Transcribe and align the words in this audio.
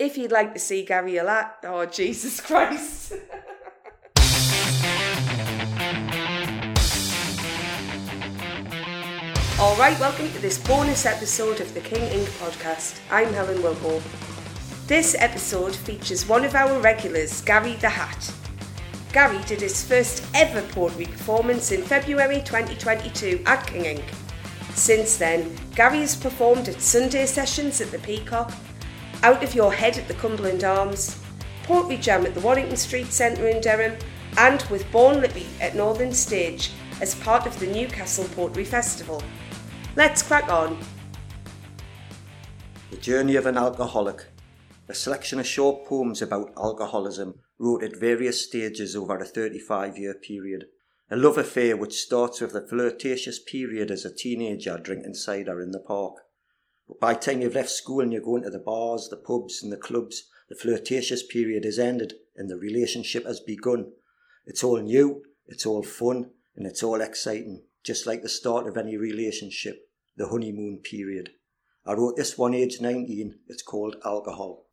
If 0.00 0.16
you'd 0.16 0.32
like 0.32 0.54
to 0.54 0.58
see 0.58 0.82
Gary 0.82 1.18
a 1.18 1.24
lot, 1.24 1.58
oh 1.62 1.84
Jesus 1.84 2.40
Christ. 2.46 3.12
Alright, 9.58 10.00
welcome 10.00 10.30
to 10.30 10.38
this 10.38 10.56
bonus 10.56 11.04
episode 11.04 11.60
of 11.60 11.74
the 11.74 11.80
King 11.82 12.00
Ink. 12.12 12.26
podcast. 12.40 12.98
I'm 13.10 13.30
Helen 13.34 13.58
Wilko. 13.58 14.00
This 14.86 15.14
episode 15.18 15.76
features 15.76 16.26
one 16.26 16.46
of 16.46 16.54
our 16.54 16.80
regulars, 16.80 17.42
Gary 17.42 17.74
the 17.74 17.90
Hat. 17.90 18.32
Gary 19.12 19.44
did 19.44 19.60
his 19.60 19.84
first 19.84 20.24
ever 20.34 20.62
poetry 20.72 21.04
performance 21.04 21.72
in 21.72 21.82
February 21.82 22.36
2022 22.36 23.42
at 23.44 23.66
King 23.66 23.84
Ink. 23.84 24.04
Since 24.72 25.18
then, 25.18 25.54
Gary 25.74 25.98
has 26.00 26.16
performed 26.16 26.70
at 26.70 26.80
Sunday 26.80 27.26
sessions 27.26 27.82
at 27.82 27.90
the 27.90 27.98
Peacock, 27.98 28.50
Out 29.22 29.42
of 29.42 29.54
Your 29.54 29.72
Head 29.72 29.98
at 29.98 30.08
the 30.08 30.14
Cumberland 30.14 30.64
Arms, 30.64 31.22
Poetry 31.64 31.98
Jam 31.98 32.24
at 32.24 32.34
the 32.34 32.40
Waddington 32.40 32.76
Street 32.76 33.12
Centre 33.12 33.48
in 33.48 33.60
Durham, 33.60 33.98
and 34.38 34.62
with 34.70 34.90
Born 34.90 35.20
Lippy 35.20 35.46
at 35.60 35.76
Northern 35.76 36.12
Stage 36.12 36.70
as 37.02 37.14
part 37.16 37.46
of 37.46 37.58
the 37.60 37.66
Newcastle 37.66 38.24
Poetry 38.34 38.64
Festival. 38.64 39.22
Let's 39.94 40.22
crack 40.22 40.48
on. 40.48 40.78
The 42.90 42.96
Journey 42.96 43.36
of 43.36 43.44
an 43.44 43.58
Alcoholic, 43.58 44.26
a 44.88 44.94
selection 44.94 45.38
of 45.38 45.46
short 45.46 45.86
poems 45.86 46.22
about 46.22 46.52
alcoholism 46.56 47.34
wrote 47.58 47.84
at 47.84 48.00
various 48.00 48.44
stages 48.44 48.96
over 48.96 49.18
a 49.18 49.26
35 49.26 49.98
year 49.98 50.14
period. 50.14 50.64
A 51.10 51.16
love 51.16 51.36
affair 51.36 51.76
which 51.76 52.00
starts 52.00 52.40
with 52.40 52.54
the 52.54 52.66
flirtatious 52.66 53.38
period 53.38 53.90
as 53.90 54.04
a 54.04 54.14
teenager 54.14 54.78
drinking 54.78 55.14
cider 55.14 55.60
in 55.60 55.72
the 55.72 55.78
park. 55.78 56.14
But 56.90 56.98
by 56.98 57.14
the 57.14 57.20
time 57.20 57.40
you've 57.40 57.54
left 57.54 57.70
school 57.70 58.00
and 58.00 58.12
you're 58.12 58.20
going 58.20 58.42
to 58.42 58.50
the 58.50 58.58
bars, 58.58 59.08
the 59.08 59.16
pubs, 59.16 59.62
and 59.62 59.72
the 59.72 59.76
clubs, 59.76 60.24
the 60.48 60.56
flirtatious 60.56 61.22
period 61.22 61.64
is 61.64 61.78
ended 61.78 62.14
and 62.36 62.50
the 62.50 62.56
relationship 62.56 63.24
has 63.26 63.38
begun. 63.38 63.92
It's 64.44 64.64
all 64.64 64.80
new, 64.80 65.22
it's 65.46 65.64
all 65.64 65.84
fun, 65.84 66.30
and 66.56 66.66
it's 66.66 66.82
all 66.82 67.00
exciting, 67.00 67.62
just 67.84 68.08
like 68.08 68.22
the 68.22 68.28
start 68.28 68.66
of 68.66 68.76
any 68.76 68.96
relationship, 68.96 69.88
the 70.16 70.26
honeymoon 70.26 70.78
period. 70.78 71.30
I 71.86 71.92
wrote 71.92 72.16
this 72.16 72.36
one 72.36 72.54
age 72.54 72.80
19, 72.80 73.38
it's 73.46 73.62
called 73.62 73.96
Alcohol. 74.04 74.66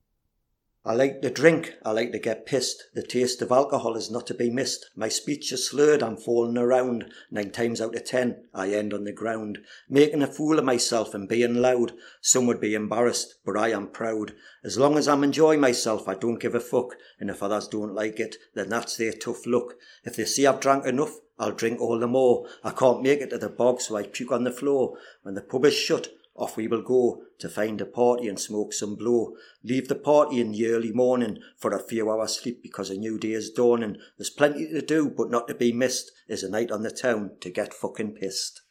I 0.87 0.93
like 0.93 1.21
to 1.21 1.29
drink, 1.29 1.73
I 1.83 1.91
like 1.91 2.13
to 2.13 2.17
get 2.17 2.45
pissed. 2.45 2.81
The 2.93 3.03
taste 3.03 3.41
of 3.41 3.51
alcohol 3.51 3.97
is 3.97 4.09
not 4.09 4.25
to 4.27 4.33
be 4.33 4.49
missed. 4.49 4.89
My 4.95 5.09
speech 5.09 5.51
is 5.51 5.67
slurred, 5.67 6.01
I'm 6.01 6.15
falling 6.15 6.57
around. 6.57 7.11
Nine 7.29 7.51
times 7.51 7.81
out 7.81 7.93
of 7.93 8.05
ten, 8.05 8.45
I 8.53 8.69
end 8.69 8.93
on 8.93 9.03
the 9.03 9.11
ground. 9.11 9.57
Making 9.89 10.21
a 10.21 10.27
fool 10.27 10.57
of 10.57 10.63
myself 10.63 11.13
and 11.13 11.27
being 11.27 11.55
loud. 11.55 11.91
Some 12.21 12.47
would 12.47 12.61
be 12.61 12.73
embarrassed, 12.73 13.35
but 13.45 13.57
I 13.57 13.71
am 13.71 13.87
proud. 13.87 14.31
As 14.63 14.77
long 14.77 14.97
as 14.97 15.09
I'm 15.09 15.25
enjoying 15.25 15.59
myself, 15.59 16.07
I 16.07 16.15
don't 16.15 16.39
give 16.39 16.55
a 16.55 16.61
fuck. 16.61 16.95
And 17.19 17.29
if 17.29 17.43
others 17.43 17.67
don't 17.67 17.93
like 17.93 18.21
it, 18.21 18.37
then 18.53 18.69
that's 18.69 18.95
their 18.95 19.11
tough 19.11 19.45
luck. 19.45 19.73
If 20.05 20.15
they 20.15 20.23
see 20.23 20.47
I've 20.47 20.61
drank 20.61 20.85
enough, 20.85 21.17
I'll 21.37 21.51
drink 21.51 21.81
all 21.81 21.99
the 21.99 22.07
more. 22.07 22.47
I 22.63 22.71
can't 22.71 23.03
make 23.03 23.19
it 23.19 23.29
to 23.31 23.37
the 23.37 23.49
bog, 23.49 23.81
so 23.81 23.97
I 23.97 24.03
puke 24.03 24.31
on 24.31 24.45
the 24.45 24.51
floor. 24.51 24.97
When 25.23 25.35
the 25.35 25.41
pub 25.41 25.65
is 25.65 25.75
shut, 25.75 26.07
off 26.37 26.55
we 26.55 26.67
will 26.67 26.83
go 26.83 27.23
to 27.39 27.49
find 27.49 27.81
a 27.81 27.85
party 27.85 28.27
and 28.27 28.39
smoke 28.39 28.71
some 28.71 28.95
blow. 28.95 29.33
Leave 29.63 29.87
the 29.87 29.95
party 29.95 30.39
in 30.39 30.51
the 30.51 30.67
early 30.67 30.91
morning 30.91 31.39
for 31.57 31.73
a 31.73 31.83
few 31.83 32.09
hours 32.09 32.39
sleep 32.39 32.61
because 32.61 32.89
a 32.89 32.95
new 32.95 33.17
day 33.17 33.31
is 33.31 33.49
dawning. 33.49 33.97
There's 34.17 34.29
plenty 34.29 34.67
to 34.67 34.81
do, 34.81 35.09
but 35.09 35.31
not 35.31 35.47
to 35.47 35.55
be 35.55 35.73
missed 35.73 36.11
is 36.27 36.43
a 36.43 36.49
night 36.49 36.71
on 36.71 36.83
the 36.83 36.91
town 36.91 37.31
to 37.41 37.49
get 37.49 37.73
fucking 37.73 38.13
pissed. 38.13 38.61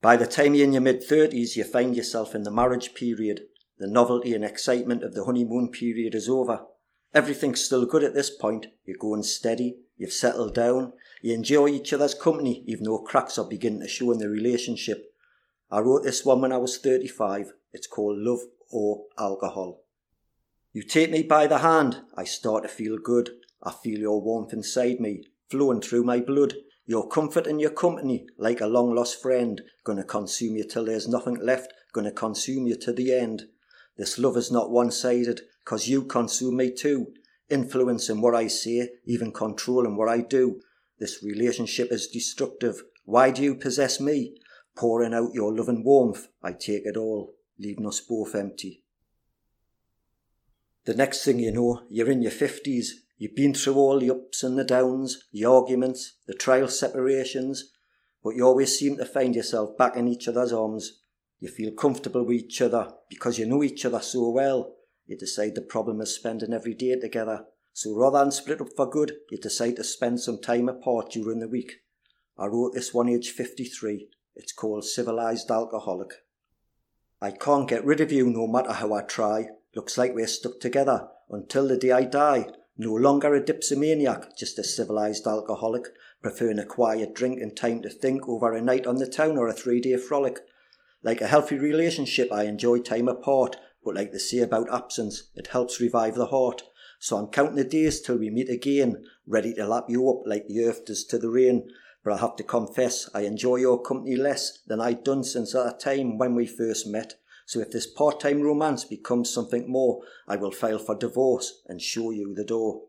By 0.00 0.16
the 0.16 0.26
time 0.26 0.54
you're 0.54 0.64
in 0.64 0.72
your 0.72 0.82
mid 0.82 1.02
thirties, 1.02 1.56
you 1.56 1.64
find 1.64 1.96
yourself 1.96 2.34
in 2.34 2.42
the 2.42 2.50
marriage 2.50 2.94
period. 2.94 3.42
The 3.78 3.88
novelty 3.88 4.34
and 4.34 4.44
excitement 4.44 5.04
of 5.04 5.14
the 5.14 5.24
honeymoon 5.24 5.70
period 5.70 6.14
is 6.14 6.28
over. 6.28 6.66
Everything's 7.14 7.64
still 7.64 7.86
good 7.86 8.04
at 8.04 8.14
this 8.14 8.30
point. 8.30 8.66
You're 8.84 8.98
going 8.98 9.22
steady. 9.22 9.78
You've 9.96 10.12
settled 10.12 10.54
down. 10.54 10.92
You 11.22 11.34
enjoy 11.34 11.68
each 11.68 11.92
other's 11.92 12.14
company, 12.14 12.62
even 12.66 12.84
though 12.84 12.98
cracks 12.98 13.38
are 13.38 13.48
beginning 13.48 13.80
to 13.80 13.88
show 13.88 14.12
in 14.12 14.18
the 14.18 14.28
relationship. 14.28 15.07
I 15.70 15.80
wrote 15.80 16.02
this 16.02 16.24
one 16.24 16.40
when 16.40 16.52
I 16.52 16.58
was 16.58 16.78
35. 16.78 17.52
It's 17.72 17.86
called 17.86 18.18
Love 18.18 18.40
or 18.70 19.04
Alcohol. 19.18 19.82
You 20.72 20.82
take 20.82 21.10
me 21.10 21.22
by 21.22 21.46
the 21.46 21.58
hand, 21.58 22.02
I 22.16 22.24
start 22.24 22.62
to 22.62 22.68
feel 22.68 22.98
good. 22.98 23.30
I 23.62 23.72
feel 23.72 23.98
your 23.98 24.22
warmth 24.22 24.52
inside 24.52 25.00
me, 25.00 25.24
flowing 25.50 25.80
through 25.80 26.04
my 26.04 26.20
blood. 26.20 26.54
Your 26.86 27.06
comfort 27.08 27.46
and 27.46 27.60
your 27.60 27.70
company, 27.70 28.26
like 28.38 28.62
a 28.62 28.66
long 28.66 28.94
lost 28.94 29.20
friend, 29.20 29.60
gonna 29.84 30.04
consume 30.04 30.56
you 30.56 30.64
till 30.64 30.86
there's 30.86 31.08
nothing 31.08 31.34
left, 31.34 31.72
gonna 31.92 32.12
consume 32.12 32.66
you 32.66 32.76
to 32.76 32.92
the 32.92 33.12
end. 33.12 33.44
This 33.98 34.18
love 34.18 34.36
is 34.36 34.50
not 34.50 34.70
one 34.70 34.90
sided, 34.90 35.42
cause 35.64 35.88
you 35.88 36.04
consume 36.04 36.56
me 36.56 36.72
too, 36.72 37.08
influencing 37.50 38.22
what 38.22 38.34
I 38.34 38.46
say, 38.46 38.88
even 39.04 39.32
controlling 39.32 39.96
what 39.96 40.08
I 40.08 40.20
do. 40.20 40.60
This 40.98 41.22
relationship 41.22 41.92
is 41.92 42.06
destructive. 42.06 42.82
Why 43.04 43.32
do 43.32 43.42
you 43.42 43.54
possess 43.54 44.00
me? 44.00 44.36
Pouring 44.78 45.12
out 45.12 45.34
your 45.34 45.54
love 45.54 45.68
and 45.68 45.84
warmth, 45.84 46.28
I 46.42 46.52
take 46.52 46.86
it 46.86 46.96
all, 46.96 47.34
leaving 47.58 47.86
us 47.86 48.00
both 48.00 48.34
empty. 48.36 48.84
The 50.84 50.94
next 50.94 51.24
thing 51.24 51.40
you 51.40 51.52
know, 51.52 51.82
you're 51.90 52.10
in 52.10 52.22
your 52.22 52.30
fifties, 52.30 53.02
you've 53.18 53.34
been 53.34 53.54
through 53.54 53.74
all 53.74 53.98
the 53.98 54.10
ups 54.10 54.44
and 54.44 54.56
the 54.56 54.64
downs, 54.64 55.24
the 55.32 55.44
arguments, 55.44 56.14
the 56.26 56.34
trial 56.34 56.68
separations, 56.68 57.72
but 58.22 58.36
you 58.36 58.44
always 58.44 58.78
seem 58.78 58.96
to 58.96 59.04
find 59.04 59.34
yourself 59.34 59.76
back 59.76 59.96
in 59.96 60.06
each 60.06 60.28
other's 60.28 60.52
arms. 60.52 61.00
You 61.40 61.48
feel 61.48 61.72
comfortable 61.72 62.24
with 62.24 62.36
each 62.36 62.62
other 62.62 62.92
because 63.10 63.38
you 63.38 63.46
know 63.46 63.64
each 63.64 63.84
other 63.84 64.00
so 64.00 64.30
well. 64.30 64.76
You 65.06 65.16
decide 65.16 65.56
the 65.56 65.62
problem 65.62 66.00
is 66.00 66.14
spending 66.14 66.52
every 66.52 66.74
day 66.74 66.98
together. 66.98 67.46
So 67.72 67.94
rather 67.94 68.20
than 68.20 68.30
split 68.30 68.60
up 68.60 68.68
for 68.76 68.88
good, 68.88 69.12
you 69.30 69.38
decide 69.38 69.76
to 69.76 69.84
spend 69.84 70.20
some 70.20 70.40
time 70.40 70.68
apart 70.68 71.10
during 71.10 71.40
the 71.40 71.48
week. 71.48 71.80
I 72.38 72.46
wrote 72.46 72.74
this 72.74 72.94
one 72.94 73.08
age 73.08 73.30
53 73.30 74.08
it's 74.38 74.52
called 74.52 74.84
Civilized 74.84 75.50
Alcoholic. 75.50 76.24
I 77.20 77.32
can't 77.32 77.68
get 77.68 77.84
rid 77.84 78.00
of 78.00 78.12
you 78.12 78.30
no 78.30 78.46
matter 78.46 78.72
how 78.72 78.94
I 78.94 79.02
try. 79.02 79.48
Looks 79.74 79.98
like 79.98 80.14
we're 80.14 80.28
stuck 80.28 80.60
together 80.60 81.08
until 81.28 81.66
the 81.66 81.76
day 81.76 81.90
I 81.90 82.04
die. 82.04 82.46
No 82.76 82.94
longer 82.94 83.34
a 83.34 83.44
dipsomaniac, 83.44 84.36
just 84.36 84.56
a 84.60 84.62
civilized 84.62 85.26
alcoholic, 85.26 85.86
preferring 86.22 86.60
a 86.60 86.64
quiet 86.64 87.12
drink 87.12 87.40
and 87.40 87.56
time 87.56 87.82
to 87.82 87.90
think 87.90 88.28
over 88.28 88.54
a 88.54 88.62
night 88.62 88.86
on 88.86 88.96
the 88.96 89.08
town 89.08 89.36
or 89.36 89.48
a 89.48 89.52
three 89.52 89.80
day 89.80 89.96
frolic. 89.96 90.38
Like 91.02 91.20
a 91.20 91.26
healthy 91.26 91.58
relationship, 91.58 92.32
I 92.32 92.44
enjoy 92.44 92.78
time 92.78 93.08
apart, 93.08 93.56
but 93.84 93.96
like 93.96 94.12
they 94.12 94.18
say 94.18 94.38
about 94.38 94.72
absence, 94.72 95.24
it 95.34 95.48
helps 95.48 95.80
revive 95.80 96.14
the 96.14 96.26
heart. 96.26 96.62
So 97.00 97.16
I'm 97.16 97.28
counting 97.28 97.56
the 97.56 97.64
days 97.64 98.00
till 98.00 98.18
we 98.18 98.30
meet 98.30 98.48
again, 98.48 99.04
ready 99.26 99.52
to 99.54 99.66
lap 99.66 99.86
you 99.88 100.08
up 100.08 100.22
like 100.24 100.46
the 100.46 100.64
earth 100.64 100.84
does 100.84 101.04
to 101.06 101.18
the 101.18 101.30
rain. 101.30 101.68
But 102.08 102.14
I 102.14 102.20
have 102.22 102.36
to 102.36 102.42
confess, 102.42 103.10
I 103.12 103.26
enjoy 103.26 103.56
your 103.56 103.82
company 103.82 104.16
less 104.16 104.60
than 104.66 104.80
I'd 104.80 105.04
done 105.04 105.22
since 105.22 105.52
that 105.52 105.78
time 105.78 106.16
when 106.16 106.34
we 106.34 106.46
first 106.46 106.86
met. 106.86 107.16
So 107.44 107.60
if 107.60 107.70
this 107.70 107.86
part-time 107.86 108.40
romance 108.40 108.86
becomes 108.86 109.28
something 109.28 109.70
more, 109.70 110.00
I 110.26 110.36
will 110.36 110.50
file 110.50 110.78
for 110.78 110.94
divorce 110.94 111.60
and 111.66 111.82
show 111.82 112.10
you 112.10 112.32
the 112.34 112.46
door. 112.46 112.84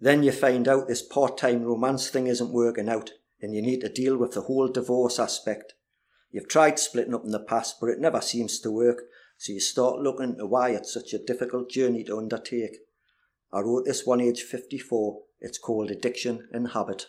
Then 0.00 0.24
you 0.24 0.32
find 0.32 0.66
out 0.66 0.88
this 0.88 1.02
part-time 1.02 1.62
romance 1.62 2.10
thing 2.10 2.26
isn't 2.26 2.52
working 2.52 2.88
out 2.88 3.12
and 3.40 3.54
you 3.54 3.62
need 3.62 3.82
to 3.82 3.88
deal 3.88 4.16
with 4.16 4.32
the 4.32 4.40
whole 4.40 4.66
divorce 4.66 5.20
aspect. 5.20 5.74
You've 6.32 6.48
tried 6.48 6.80
splitting 6.80 7.14
up 7.14 7.24
in 7.24 7.30
the 7.30 7.38
past, 7.38 7.76
but 7.80 7.90
it 7.90 8.00
never 8.00 8.20
seems 8.20 8.58
to 8.58 8.72
work, 8.72 9.04
so 9.38 9.52
you 9.52 9.60
start 9.60 10.00
looking 10.00 10.30
into 10.30 10.46
why 10.46 10.70
it's 10.70 10.92
such 10.92 11.12
a 11.12 11.24
difficult 11.24 11.70
journey 11.70 12.02
to 12.02 12.18
undertake. 12.18 12.78
I 13.54 13.60
wrote 13.60 13.84
this 13.84 14.04
one 14.04 14.20
age 14.20 14.42
54 14.42 15.22
it's 15.40 15.58
called 15.58 15.88
addiction 15.88 16.48
and 16.50 16.70
habit. 16.70 17.06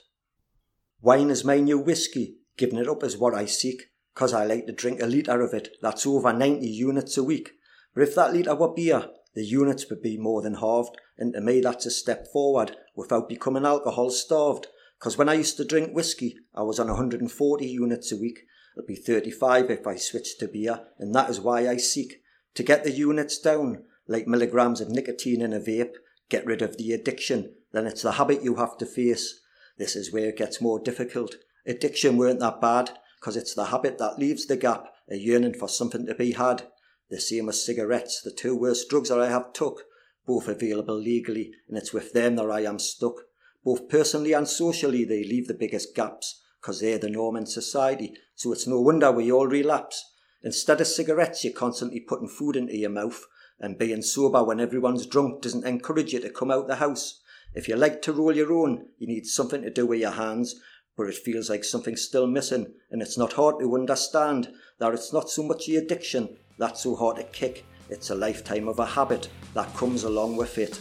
Wine 1.02 1.32
is 1.32 1.44
my 1.44 1.60
new 1.60 1.80
whiskey. 1.80 2.38
Giving 2.56 2.78
it 2.78 2.88
up 2.88 3.04
is 3.04 3.18
what 3.18 3.34
I 3.34 3.46
seek, 3.46 3.90
'cause 4.14 4.32
I 4.32 4.46
like 4.46 4.68
to 4.68 4.72
drink 4.72 5.02
a 5.02 5.08
litre 5.08 5.42
of 5.42 5.56
it. 5.56 5.76
That's 5.82 6.06
over 6.06 6.32
90 6.32 6.68
units 6.68 7.18
a 7.18 7.24
week. 7.24 7.54
But 7.96 8.04
if 8.04 8.14
that 8.14 8.32
litre 8.32 8.54
were 8.54 8.74
beer, 8.74 9.10
the 9.34 9.44
units 9.44 9.90
would 9.90 10.04
be 10.04 10.18
more 10.18 10.44
than 10.44 10.56
halved, 10.56 10.96
and 11.18 11.34
to 11.34 11.42
me 11.42 11.62
that's 11.62 11.88
a 11.88 11.92
step 11.92 12.32
forward 12.32 12.78
without 12.96 13.28
becoming 13.28 13.66
alcohol 13.66 14.12
starved. 14.12 14.68
'Cause 15.00 15.18
when 15.18 15.30
I 15.30 15.34
used 15.34 15.58
to 15.58 15.66
drink 15.66 15.96
whiskey, 15.96 16.38
I 16.54 16.62
was 16.62 16.80
on 16.80 16.90
140 16.90 17.66
units 17.68 18.12
a 18.12 18.18
week. 18.18 18.46
It'll 18.76 18.86
be 18.86 18.96
35 18.96 19.72
if 19.72 19.88
I 19.88 19.96
switch 19.96 20.38
to 20.38 20.48
beer, 20.48 20.86
and 21.00 21.16
that 21.16 21.32
is 21.32 21.42
why 21.42 21.68
I 21.68 21.78
seek 21.78 22.22
to 22.54 22.62
get 22.62 22.84
the 22.84 22.92
units 22.92 23.40
down, 23.40 23.86
like 24.08 24.28
milligrams 24.28 24.80
of 24.80 24.90
nicotine 24.90 25.42
in 25.42 25.52
a 25.52 25.60
vape, 25.60 25.96
get 26.30 26.46
rid 26.46 26.62
of 26.62 26.78
the 26.78 26.92
addiction, 26.92 27.54
then 27.72 27.86
it's 27.86 28.02
the 28.02 28.14
habit 28.14 28.44
you 28.44 28.56
have 28.56 28.78
to 28.78 28.86
face. 28.86 29.42
This 29.78 29.96
is 29.96 30.12
where 30.14 30.30
it 30.30 30.38
gets 30.38 30.62
more 30.62 30.80
difficult. 30.80 31.36
Addiction 31.66 32.18
weren't 32.18 32.40
that 32.40 32.62
bad, 32.62 32.92
because 33.20 33.36
it's 33.36 33.54
the 33.54 33.66
habit 33.66 33.98
that 33.98 34.20
leaves 34.20 34.46
the 34.46 34.58
gap, 34.58 34.88
a 35.10 35.16
yearning 35.16 35.54
for 35.54 35.68
something 35.68 36.06
to 36.06 36.16
be 36.16 36.32
had. 36.32 36.68
The 37.10 37.20
same 37.20 37.50
as 37.50 37.64
cigarettes, 37.64 38.22
the 38.22 38.32
two 38.32 38.56
worst 38.56 38.90
drugs 38.90 39.10
that 39.10 39.20
I 39.20 39.30
have 39.30 39.54
took, 39.54 39.84
both 40.26 40.48
available 40.48 40.98
legally, 40.98 41.52
and 41.68 41.78
it's 41.78 41.94
with 41.94 42.14
them 42.14 42.36
that 42.38 42.50
I 42.50 42.62
am 42.62 42.80
stuck. 42.80 43.16
Both 43.64 43.90
personally 43.90 44.34
and 44.34 44.48
socially, 44.48 45.04
they 45.04 45.24
leave 45.24 45.48
the 45.48 45.54
biggest 45.54 45.96
gaps, 45.96 46.42
because 46.62 46.82
they're 46.82 46.98
the 46.98 47.10
norm 47.10 47.36
in 47.36 47.46
society, 47.46 48.14
so 48.34 48.52
it's 48.52 48.66
no 48.68 48.80
wonder 48.80 49.12
we 49.12 49.32
all 49.32 49.48
relapse. 49.48 50.04
Instead 50.42 50.82
of 50.82 50.88
cigarettes, 50.88 51.44
you're 51.44 51.54
constantly 51.54 52.00
putting 52.00 52.28
food 52.28 52.56
into 52.56 52.78
your 52.78 52.90
mouth, 52.90 53.26
and 53.60 53.78
being 53.78 54.02
sober 54.02 54.44
when 54.44 54.60
everyone's 54.60 55.06
drunk 55.06 55.42
doesn't 55.42 55.66
encourage 55.66 56.14
you 56.14 56.20
to 56.20 56.30
come 56.30 56.52
out 56.52 56.68
the 56.68 56.76
house. 56.76 57.22
If 57.54 57.68
you 57.68 57.76
like 57.76 58.02
to 58.04 58.14
roll 58.14 58.36
your 58.36 58.54
own, 58.54 58.88
you 58.98 59.08
need 59.08 59.26
something 59.26 59.62
to 59.62 59.70
do 59.70 59.86
with 59.86 60.02
your 60.02 60.12
hands, 60.12 60.56
but 60.98 61.08
it 61.08 61.16
feels 61.16 61.50
like 61.50 61.64
something's 61.64 62.02
still 62.02 62.28
missing, 62.28 62.74
and 62.92 63.02
it's 63.02 63.18
not 63.18 63.34
hard 63.34 63.60
to 63.60 63.76
understand 63.76 64.52
that 64.80 64.94
it's 64.94 65.14
not 65.14 65.30
so 65.30 65.44
much 65.44 65.66
the 65.66 65.78
addiction 65.78 66.38
that's 66.58 66.84
so 66.84 66.96
hard 66.96 67.18
to 67.18 67.24
kick, 67.24 67.66
it's 67.90 68.10
a 68.10 68.16
lifetime 68.16 68.68
of 68.68 68.80
a 68.80 68.86
habit 68.86 69.30
that 69.54 69.74
comes 69.74 70.04
along 70.04 70.36
with 70.36 70.58
it. 70.58 70.80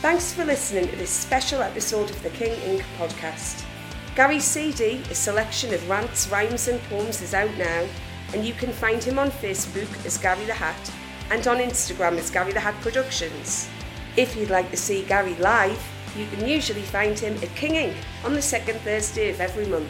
Thanks 0.00 0.32
for 0.32 0.44
listening 0.44 0.88
to 0.88 0.96
this 0.96 1.10
special 1.10 1.62
episode 1.62 2.10
of 2.10 2.22
the 2.22 2.30
King 2.30 2.52
Ink. 2.62 2.84
podcast. 2.98 3.64
Gary's 4.14 4.44
CD, 4.44 5.02
a 5.10 5.14
selection 5.14 5.74
of 5.74 5.88
rants, 5.88 6.28
rhymes, 6.28 6.68
and 6.68 6.80
poems, 6.84 7.20
is 7.20 7.34
out 7.34 7.52
now, 7.56 7.86
and 8.34 8.44
you 8.44 8.52
can 8.52 8.72
find 8.72 9.02
him 9.02 9.18
on 9.18 9.30
Facebook 9.30 9.88
as 10.04 10.18
Gary 10.18 10.44
the 10.44 10.52
Hat 10.52 10.90
and 11.30 11.46
on 11.46 11.58
Instagram 11.58 12.18
as 12.18 12.30
Gary 12.30 12.52
the 12.52 12.60
Hat 12.60 12.74
Productions. 12.82 13.68
If 14.16 14.36
you'd 14.36 14.50
like 14.50 14.70
to 14.72 14.76
see 14.76 15.04
Gary 15.04 15.34
live, 15.36 15.80
you 16.16 16.26
can 16.26 16.46
usually 16.46 16.82
find 16.82 17.16
him 17.16 17.34
at 17.42 17.54
King 17.54 17.76
Ink. 17.76 17.96
on 18.24 18.34
the 18.34 18.42
second 18.42 18.80
Thursday 18.80 19.30
of 19.30 19.40
every 19.40 19.66
month. 19.66 19.88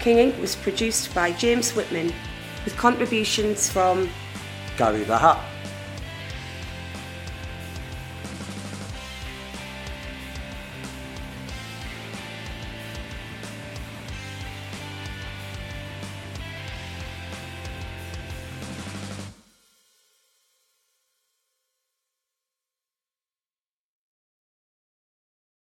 King 0.00 0.18
Ink. 0.18 0.40
was 0.40 0.56
produced 0.56 1.14
by 1.14 1.32
James 1.32 1.72
Whitman 1.72 2.12
with 2.64 2.74
contributions 2.76 3.68
from 3.70 4.08
Gary 4.78 5.04
the 5.04 5.18
Hat, 5.18 5.40